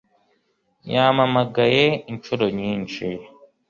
[0.93, 3.05] Yampamagaye inshuro nyinshi